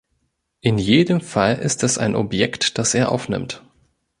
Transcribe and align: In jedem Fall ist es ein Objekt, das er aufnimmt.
In 0.61 0.79
jedem 0.79 1.21
Fall 1.21 1.57
ist 1.59 1.83
es 1.83 1.99
ein 1.99 2.15
Objekt, 2.15 2.79
das 2.79 2.95
er 2.95 3.11
aufnimmt. 3.11 3.61